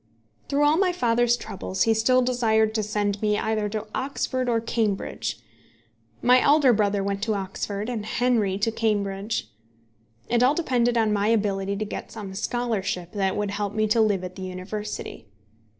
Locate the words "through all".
0.49-0.77